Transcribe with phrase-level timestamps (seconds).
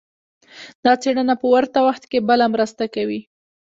[0.83, 3.19] دا څېړنه په ورته وخت کې بله مرسته کوي.